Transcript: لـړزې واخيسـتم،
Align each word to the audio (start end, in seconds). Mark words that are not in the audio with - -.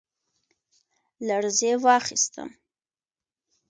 لـړزې 1.27 1.71
واخيسـتم، 1.83 2.49